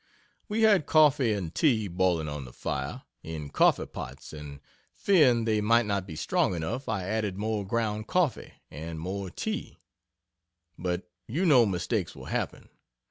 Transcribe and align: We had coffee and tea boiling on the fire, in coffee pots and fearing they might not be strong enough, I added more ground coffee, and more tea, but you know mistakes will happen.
We 0.49 0.63
had 0.63 0.87
coffee 0.87 1.31
and 1.31 1.53
tea 1.53 1.87
boiling 1.87 2.27
on 2.27 2.45
the 2.45 2.51
fire, 2.53 3.03
in 3.21 3.51
coffee 3.51 3.85
pots 3.85 4.33
and 4.33 4.59
fearing 4.95 5.45
they 5.45 5.61
might 5.61 5.85
not 5.85 6.07
be 6.07 6.15
strong 6.15 6.55
enough, 6.55 6.89
I 6.89 7.03
added 7.03 7.37
more 7.37 7.63
ground 7.67 8.07
coffee, 8.07 8.53
and 8.71 8.99
more 8.99 9.29
tea, 9.29 9.77
but 10.75 11.07
you 11.27 11.45
know 11.45 11.67
mistakes 11.67 12.15
will 12.15 12.25
happen. 12.33 12.69